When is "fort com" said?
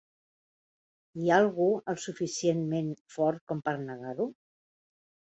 3.17-3.61